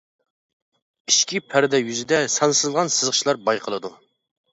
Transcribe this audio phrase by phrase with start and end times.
[1.11, 3.93] ئىچكى پەردە يۈزىدە سانسىزلىغان سىزىقچىلار بايقىلىدۇ.